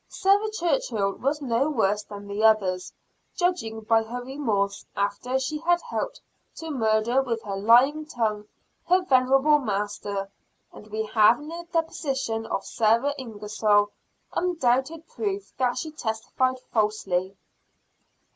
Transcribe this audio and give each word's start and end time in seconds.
Sarah 0.09 0.49
Churchill 0.49 1.13
was 1.17 1.43
no 1.43 1.69
worse 1.69 2.01
than 2.01 2.27
the 2.27 2.43
others, 2.43 2.91
judging 3.35 3.81
by 3.81 4.01
her 4.01 4.23
remorse 4.23 4.83
after 4.95 5.37
she 5.37 5.59
had 5.59 5.79
helped 5.91 6.19
to 6.55 6.71
murder 6.71 7.21
with 7.21 7.43
her 7.43 7.55
lying 7.55 8.07
tongue 8.07 8.47
her 8.87 9.03
venerable 9.03 9.59
master 9.59 10.31
and 10.73 10.87
we 10.87 11.03
have 11.13 11.37
in 11.39 11.49
the 11.49 11.67
deposition 11.71 12.47
of 12.47 12.65
Sarah 12.65 13.13
Ingersoll, 13.19 13.91
undoubted 14.33 15.07
proof 15.07 15.55
that 15.57 15.77
she 15.77 15.91
testified 15.91 16.59
falsely. 16.73 17.37